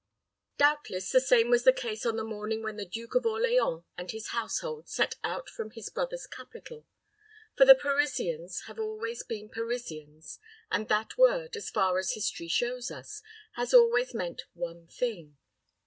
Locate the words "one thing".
14.55-15.37